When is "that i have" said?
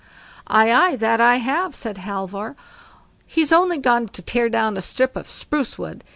0.95-1.75